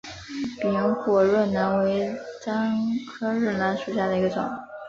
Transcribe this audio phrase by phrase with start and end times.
[0.59, 2.11] 扁果润楠为
[2.43, 4.43] 樟科润楠属下的一个种。